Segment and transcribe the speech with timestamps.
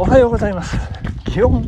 [0.00, 0.78] おはようございます。
[1.26, 1.62] 気温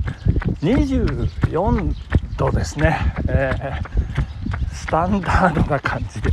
[0.63, 1.95] 24
[2.39, 2.99] 度ですね、
[3.29, 6.31] えー、スタンダードな感じで、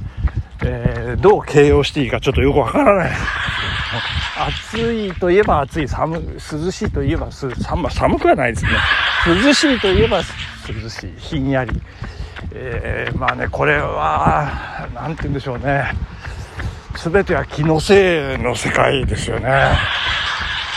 [0.64, 3.12] えー、どう形容していいかちょっとよくわからない。
[4.72, 5.90] 暑いといえば暑い。
[5.90, 8.70] 寒涼しいといえば寒寒くはないですね。
[9.44, 11.14] 涼しいといえば涼しい。
[11.18, 11.82] ひんやり、
[12.54, 15.92] えー、まあねこれは何て言うんでしょうね。
[16.96, 19.74] 全ては気のせいの世界ですよね。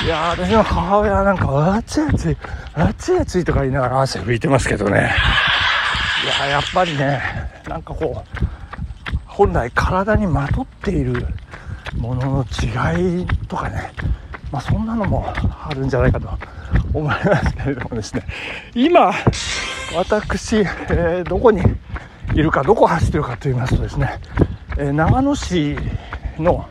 [0.04, 2.36] いや私の母親はなんか暑い暑い
[2.74, 5.14] 暑い暑いとか言いながら汗拭いてますけどね。
[6.24, 7.20] いややっぱりね
[7.68, 8.40] なんかこう
[9.26, 11.26] 本来体にまとっている
[11.96, 13.92] ものの違いとかね、
[14.50, 16.28] まあ、そんなのもあるんじゃないかと
[16.92, 18.26] 思いますけれどもですね。
[18.74, 19.12] 今
[19.94, 21.62] 私、えー、どこに
[22.34, 24.18] いるかどこ走ってるかと言いますとですね、
[24.78, 25.76] えー、長野市
[26.38, 26.68] の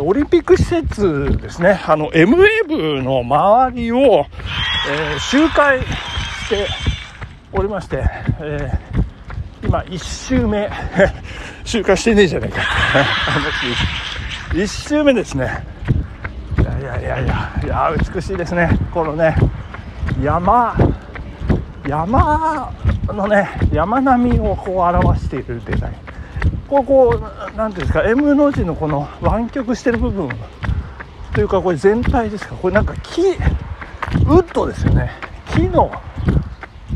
[0.00, 4.26] オリンピック施設ですね、あの、M ウェーブの周りを、
[4.88, 5.86] えー、周回し
[6.48, 6.66] て
[7.52, 8.02] おりまして、
[8.40, 10.70] えー、今、1周目、
[11.64, 12.70] 周回してねえじゃないかって
[13.30, 15.64] 話、 1周目ですね。
[16.58, 18.70] いやいやいやいや、いや、美しいですね。
[18.92, 19.36] このね、
[20.22, 20.74] 山、
[21.86, 22.72] 山
[23.08, 26.11] のね、山並みをこう表しているデザイン。
[26.72, 30.30] ここう何ていうんですか M の字のこの湾曲してる部分。
[31.34, 32.54] というかこれ全体ですか。
[32.54, 33.26] これなんか木ウ
[34.38, 35.10] ッドですよね。
[35.54, 35.92] 木の、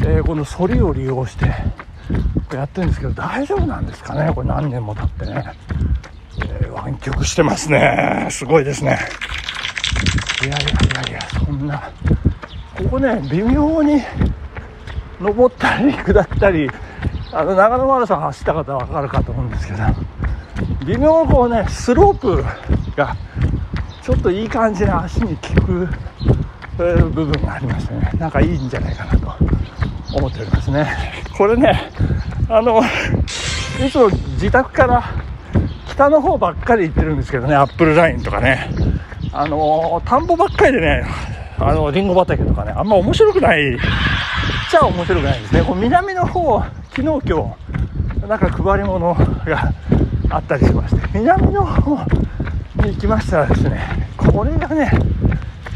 [0.01, 1.45] えー、この反りを利用して
[2.55, 4.33] やってるんですけど大丈夫なんですかね。
[4.35, 5.45] これ何年も経ってね、
[6.39, 8.29] えー、湾曲してますね。
[8.31, 8.99] すごいですね。
[10.43, 11.93] いやいやいやいやそんな。
[12.79, 14.01] ここね微妙に
[15.21, 16.71] 登ったり下ったり
[17.37, 19.79] あの長野マラソン走った方は分かるかと思うんですけど
[20.87, 22.43] 微妙にこうねスロープ
[22.97, 23.15] が
[24.03, 25.89] ちょっといい感じな足に効く
[26.79, 29.35] 部分がありましてねなんかいいんじゃないかなと
[30.17, 30.87] 思っておりますね。
[31.37, 31.91] これね
[32.49, 32.81] あの
[33.87, 35.05] いつも自宅から
[35.89, 38.71] 北の方ばっかり行ってるんですけどねアップルラインとかね。
[39.33, 41.05] あの田んぼばっかりでね
[41.59, 43.79] あのリンゴ畑とかねあんま面白くない
[44.71, 45.63] ちゃ面白くないですね。
[45.63, 46.63] こう南の方
[46.97, 47.57] 昨日今
[48.21, 49.71] 日なんか配り物が
[50.31, 51.95] あったりしまして南の方
[52.87, 54.91] に行きましたらですねこれがね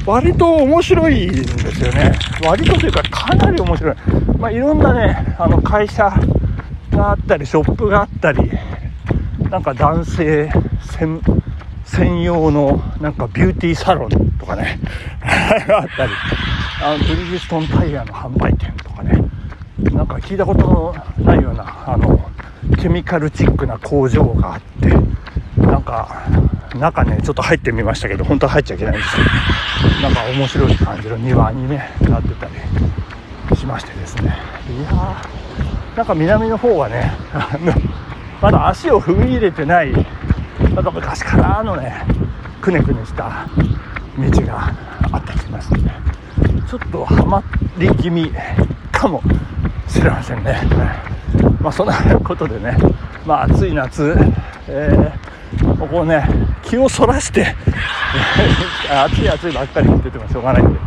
[0.07, 2.19] 割と面白いんですよね。
[2.43, 3.97] 割とというかかなり面白い。
[4.39, 6.11] まあいろんなねあの会社
[6.91, 8.51] があったりショップがあったり
[9.51, 10.51] なんか男性
[11.85, 14.81] 専用のなんかビューティーサロンとかね
[15.23, 16.13] あったり
[16.83, 19.20] あのブリヂストンタイヤの販売店とかね
[19.93, 22.21] なんか聞いたことのないようなあの
[22.81, 24.89] ケミカルチックな工場があって
[25.61, 26.23] なんか
[26.75, 29.29] 中ねちょっと入ってみましたけど本当は入っちゃいけないんですけど
[30.03, 34.37] なんか面白い感じの庭にねなってたりしましてですね。
[34.79, 37.73] いやーなんか南の方はねあの
[38.41, 41.93] まだ足を踏み入れてないなんか昔からのね
[42.61, 43.49] くねくねした
[44.17, 44.73] 道が
[45.13, 45.91] あったりしますんで
[46.69, 47.43] ちょっとハマ
[47.77, 48.31] り気味
[48.93, 49.23] かも
[49.91, 50.61] しれませんね。
[51.61, 52.77] まあ、そんなことでね、
[53.27, 54.17] まあ、暑い夏、
[54.69, 56.27] えー、ここね、
[56.63, 57.55] 気をそらして、
[58.89, 60.79] 暑い暑いばっかり出てもしょうがないんで、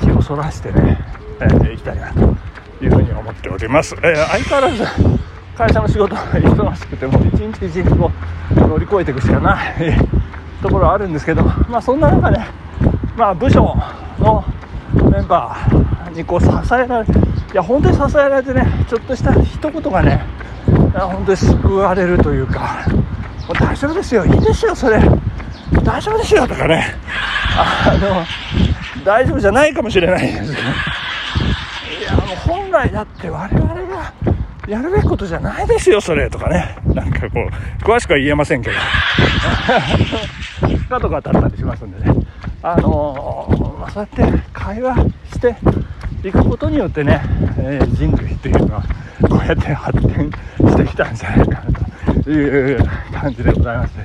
[0.00, 0.98] えー、気をそらしてね、
[1.40, 2.20] えー、行きたいなと
[2.82, 3.94] いうふうに思っております。
[4.02, 4.84] えー、相変わらず、
[5.56, 8.10] 会社の仕事が忙しくてもう、一日一日を
[8.54, 9.98] 乗り越えていくしかない
[10.62, 12.46] ところはあるんですけど、まあ、そんな中ね、
[13.16, 13.76] まあ、部署
[14.18, 14.44] の
[15.10, 20.22] メンバーにこう支えられて、いや本当に支えられてねちょっとした一言がね
[20.94, 22.84] 本当に救われるというか
[23.46, 24.26] もう大丈夫ですよ。
[24.26, 25.00] いいですよそれ。
[25.82, 26.94] 大丈夫ですよとかね。
[27.56, 28.24] あの
[29.04, 30.26] 大丈夫じゃないかもしれない。
[30.26, 30.68] ですけど
[32.00, 34.12] いやもう本来だって我々が
[34.66, 36.28] やるべきことじゃないですよそれ。
[36.28, 36.76] とかね。
[36.84, 38.76] なんかこう詳しくは言えませんけど。
[40.90, 42.14] かとかだったりしますんでね。
[42.62, 44.96] あのー、まあ、そうやって会話
[45.32, 45.56] して
[46.24, 47.20] いくことによってね、
[47.58, 48.82] えー、人類というのは
[49.28, 50.30] こうやって発展
[50.60, 52.78] してきたんじゃないかなという
[53.12, 54.00] 感じでございまして。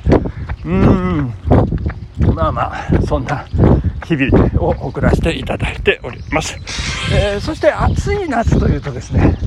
[0.65, 0.71] うー
[1.21, 1.33] ん。
[2.36, 3.45] まあまあそんな
[4.06, 6.57] 日々を送らせていただいております、
[7.13, 9.38] えー、そして暑い夏というとですね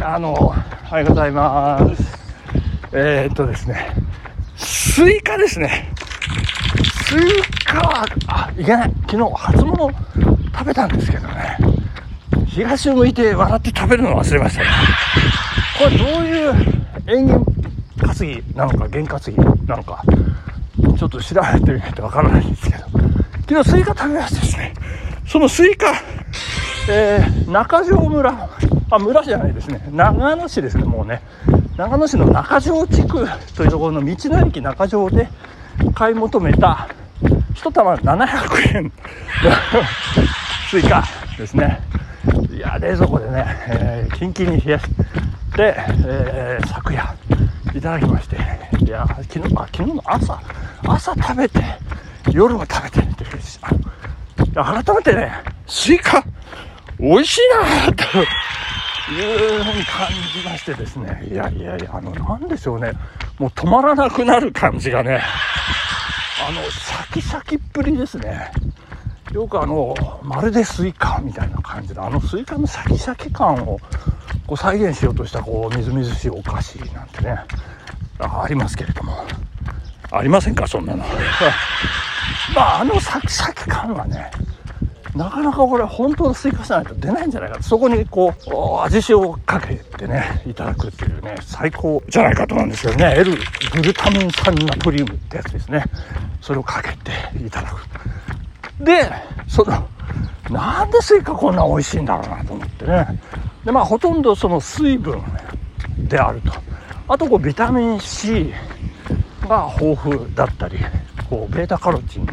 [0.00, 2.02] あのおはようございます。
[2.92, 3.94] えー、っとですね
[4.56, 5.92] スイカですね。
[7.04, 8.92] スイカはあいけない。
[9.10, 11.58] 昨日初物食べたんですけどね。
[12.56, 14.64] 東を向いて笑って食べるの忘れました
[15.78, 16.54] これどういう
[17.06, 17.52] 縁起
[17.98, 19.36] 担ぎなのか験担ぎ
[19.66, 20.02] なのか
[20.98, 22.84] ちょっと調べてみないとわからないんですけど
[23.48, 24.74] 昨日スイカ食べましてですね
[25.26, 25.92] そのスイカ、
[26.88, 28.48] えー、中条村、
[28.90, 29.82] あ、村じゃないですね。
[29.92, 31.20] 長野市ですね、もうね。
[31.76, 33.26] 長野市の中条地区
[33.56, 35.28] というところの道の駅中条で
[35.94, 36.88] 買い求めた
[37.54, 38.92] 1玉700円
[40.70, 41.04] スイカ
[41.36, 41.80] ですね。
[42.66, 44.88] や、冷蔵庫でね、えー、キンキンに冷やし
[45.54, 45.74] て、
[46.06, 47.14] えー、昨夜
[47.74, 48.36] いただきまして、
[48.84, 50.40] いや、昨日、あ、昨日の朝、
[50.82, 51.60] 朝食べて、
[52.32, 53.26] 夜も食べてって
[54.56, 55.32] 改めてね、
[55.66, 56.24] スイカ、
[56.98, 57.40] 美味しい
[57.86, 58.02] なと
[59.12, 62.92] いうふうに感じましてですね、いやいやいや、あの、なんでしょうね、
[63.38, 65.22] もう止まらなくなる感じがね、
[66.48, 68.50] あの、シャキシャキっぷりですね。
[69.32, 73.78] よくあの、まるでスイカみたいな感じで、あのスイカのシャキシャキ感を
[74.46, 77.38] こう再現しようとしたこうみずみずしいお菓子なんてね、
[78.18, 79.24] ありますけれども。
[80.12, 81.04] ありませんか、そんなの。
[82.54, 84.30] まあ、あのシャキシャキ感はね、
[85.16, 87.62] なかなかこれ本当のスイカじゃないと出ないんじゃないか。
[87.62, 93.14] そこにこう味塩をかけてねいただくっていうね最高じゃないかと思うんですけどね。
[93.16, 93.34] L
[93.72, 95.84] グルタミン酸ナトリウムってやつですね。
[96.42, 97.12] それをかけて
[97.44, 97.80] いただく。
[98.80, 99.10] で
[99.48, 99.88] その
[100.50, 103.20] なんでスイカこんな美味しいんだろうなと思ってね。
[103.64, 105.22] でまあほとんどその水分
[105.98, 106.52] であると。
[107.08, 108.52] あとこうビタミン C
[109.48, 110.78] が豊富だったり
[111.30, 112.26] こうベータカロチン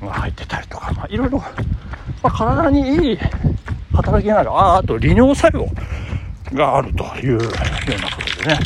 [0.00, 1.46] が入ってたりとか、まあ、いろいろ、ま
[2.24, 3.18] あ、体にいい
[3.92, 4.50] 働きがある。
[4.50, 5.66] ああと利尿作用
[6.56, 8.58] があるというようなことでね。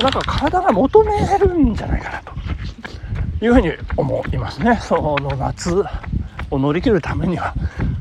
[0.00, 4.76] なんか体が求めるんじゃないかなというふうに思いますね。
[4.82, 5.84] その夏
[6.54, 7.54] を乗り切るためには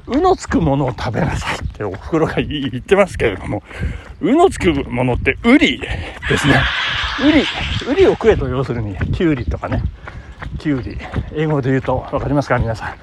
[0.08, 3.64] うのつくものを食べなさいってお袋が言ってますけれども
[4.20, 6.62] うのつくものってウリですね
[7.26, 7.44] ウリ
[7.92, 9.82] ウリを食えと要するにキュウリとかね
[10.60, 10.98] キュウリ。
[11.34, 12.96] 英語で言うと分かりますか皆さん。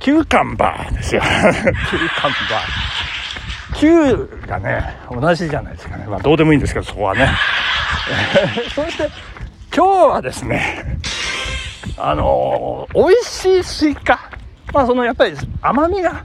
[0.00, 1.20] cucumber ですよ。
[1.22, 3.76] cucumber。
[3.76, 6.06] キューがね、同じじゃないですかね。
[6.06, 7.28] まあどうでもいいんですけど、そこはね。
[8.74, 9.08] そして、
[9.74, 10.98] 今日はですね、
[11.96, 14.33] あのー、美味しいスイカ。
[14.74, 16.24] まあそのやっぱり甘みが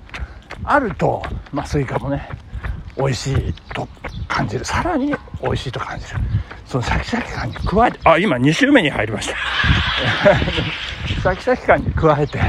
[0.64, 1.22] あると、
[1.54, 2.28] まあスイカもね、
[2.98, 3.88] 美味しいと
[4.28, 4.66] 感じる。
[4.66, 6.20] さらに美味しいと感じる。
[6.66, 9.36] そのシャキシャキ感に加えて、あ、今2周目に入りました。
[11.08, 12.40] シャキシャキ感に加えて、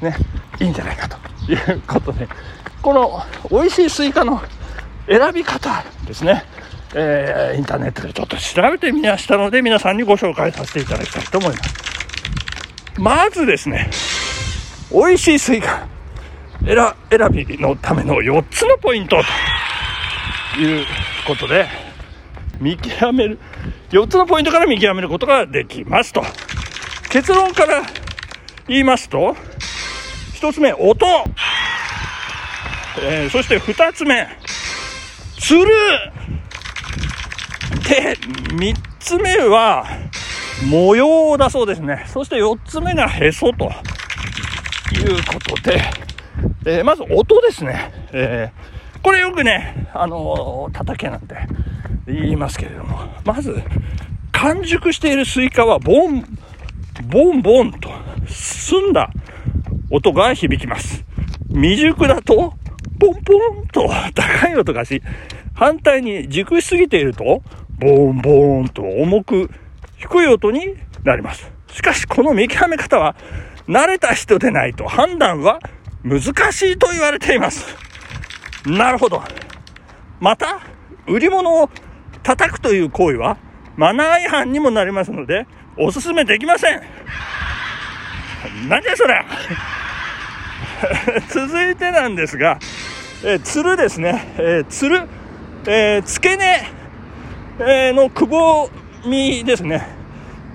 [0.00, 0.16] ね、
[0.60, 1.16] いいんじゃないかと
[1.50, 2.28] いうことで、
[2.82, 4.42] この美味しいスイカの
[5.08, 6.44] 選び方ですね、
[6.94, 11.74] えー、インターネットでちょっと調べてみましたので、皆さんにご紹介させていただきたいと思います。
[12.98, 13.90] まずですね、
[14.90, 15.86] 美味しいスイカ
[16.64, 19.20] 選びのための4つのポイント
[20.54, 20.86] という
[21.26, 21.68] ことで、
[22.58, 23.38] 見極める、
[23.90, 26.22] 4つのポイントから見極めることができますと。
[27.10, 27.82] 結論から
[28.66, 29.36] 言いますと、
[30.40, 31.06] 1つ目、音。
[33.00, 34.26] えー、そして2つ目、
[35.38, 35.66] つる。
[37.88, 39.86] で、3つ目は、
[40.66, 42.04] 模様だそうですね。
[42.08, 43.70] そして4つ目がへそと
[44.98, 45.80] いうことで、
[46.66, 47.92] えー、まず音ですね。
[48.12, 51.36] えー、これよくね、あのー、叩けなんて
[52.06, 53.62] 言いますけれども、まず、
[54.32, 56.24] 完熟しているスイカはボン、
[57.04, 57.90] ボンボンと
[58.26, 59.10] 澄んだ
[59.90, 61.04] 音が響きます。
[61.48, 62.54] 未熟だと、
[63.00, 65.02] ポンポンと高い音がし、
[65.54, 67.42] 反対に熟しすぎていると、
[67.78, 69.50] ボンボンと重く
[69.96, 70.74] 低い音に
[71.04, 71.50] なります。
[71.72, 73.16] しかしこの見極め方は、
[73.68, 75.60] 慣れた人でないと判断は
[76.02, 76.22] 難
[76.52, 77.66] しいと言われています。
[78.66, 79.22] なるほど。
[80.20, 80.60] また、
[81.06, 81.70] 売り物を
[82.22, 83.36] 叩くという行為は
[83.76, 85.46] マナー違反にもなりますので、
[85.76, 86.82] お勧めできません。
[88.68, 89.24] なんじゃそれ
[91.28, 92.58] 続いてなんですが、
[93.24, 95.02] えー、つるですね、えー、つる、
[95.66, 96.66] えー、付け根、
[97.60, 98.70] えー、のくぼ
[99.04, 99.97] みですね。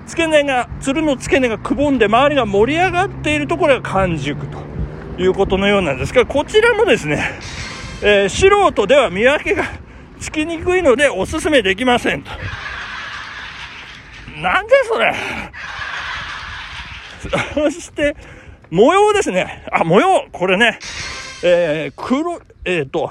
[0.06, 4.58] 付け根が、つるの付け根がくぼんで周りが盛り上がっているところが完熟と
[5.22, 7.22] いうことのようなんですが、こちらもですね、
[8.02, 9.64] えー、素人では見分けが
[10.20, 12.30] つきにくいのでおすすめできませんと。
[14.40, 15.14] なんでそれ
[17.54, 18.16] そして、
[18.70, 19.64] 模様ですね。
[19.72, 20.78] あ、模様これね、
[21.42, 23.10] えー、黒、えっ、ー、と、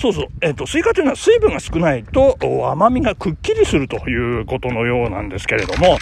[0.00, 2.38] そうそう、えっ、ー、と、スイカというのは水分が少ないと
[2.70, 5.98] 甘みがくっきりするということのようなんですけれども、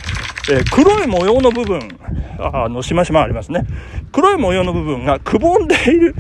[0.50, 1.98] えー、黒い模様の部分、
[2.38, 3.64] あの、しましまありますね。
[4.12, 6.14] 黒い模様の部分がくぼんでいる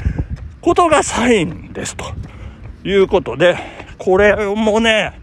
[0.62, 2.06] ことがサインですと
[2.82, 3.58] いうことで、
[3.98, 5.20] これもね、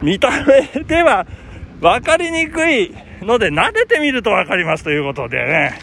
[0.00, 1.26] 見た目では
[1.80, 5.78] 分かりにくいので、撫でてみると分かりますということでね、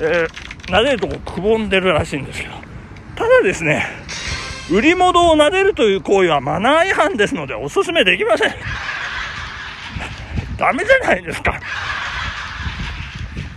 [0.00, 2.54] えー、撫でるとこくぼんでるらしいんですけど、
[3.14, 3.86] ただですね、
[4.70, 8.54] 売り物を撫でるという行為はマナー違反ですのでお勧めできません。
[10.56, 11.58] ダメじゃないですか。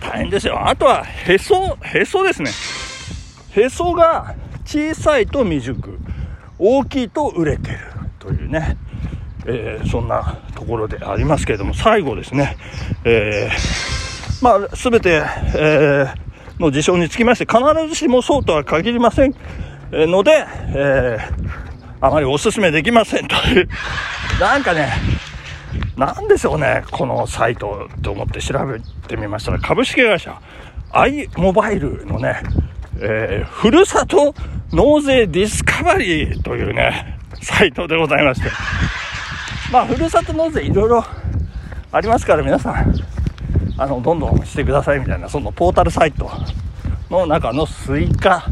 [0.00, 0.68] 大変ですよ。
[0.68, 2.50] あとは、へそ、へそですね。
[3.54, 5.98] へそが小さいと未熟、
[6.58, 7.78] 大きいと売れてる
[8.18, 8.76] というね、
[9.46, 12.56] えー、そんなところでありますけれども、最後ですね、
[13.04, 15.22] えー、まあ、すべて、
[15.56, 19.34] えー、の事象につきまして、必ずしもそうとは限りません
[20.06, 23.68] ので、えー、あまりお勧めできませんという、
[24.40, 24.92] なんかね、
[25.96, 30.40] なんでしょうね、このサイトと思って調べてみましたら、株式会社
[30.90, 32.42] i モバイルのね、
[33.00, 34.34] えー、ふるさと
[34.72, 38.50] 納税ディスカバリーというね、サイトでございまして。
[39.72, 41.04] まあ、ふるさと納税いろいろ
[41.90, 42.94] ありますから、皆さん、
[43.76, 46.30] あの、どんどんしてくださいみたいな、そのポータルサイト
[47.10, 48.48] の中のスイカ、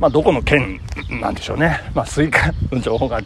[0.00, 0.80] まあ、どこの県
[1.20, 1.78] なんでしょうね。
[1.94, 3.24] まあ、スイカの情報がい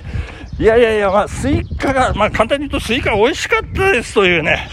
[0.59, 4.69] やいやいや、まあ、スイカが、まあ、簡単に言うとスイカ美味しかったですというね、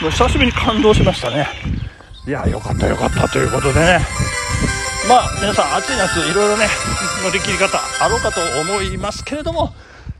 [0.00, 1.48] もう久しぶりに感動しましたね。
[2.26, 4.00] いや、よかったよかったということでね。
[5.08, 6.66] まあ、皆さん、暑い夏、いろいろね、
[7.24, 9.72] 乗り切り方あろうかと思いますけれども、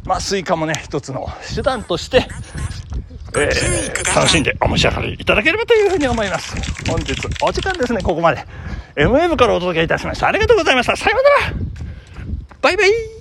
[0.05, 2.27] まあ、スイカもね、一つの手段として、
[3.37, 6.57] えー、楽しんでお召し上がりいただければというふうに思います。
[6.91, 8.45] 本日、お時間ですね、ここまで。
[8.97, 10.29] MM からお届けいたしました。
[10.29, 10.97] ありがとうございました。
[10.97, 11.65] さようなら
[12.61, 13.20] バイバイ